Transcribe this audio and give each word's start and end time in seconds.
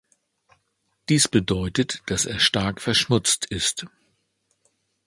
Dies 1.09 1.27
bedeutet, 1.27 2.01
dass 2.07 2.25
er 2.25 2.39
stark 2.39 2.81
verschmutzt 2.81 3.45
ist. 3.45 3.85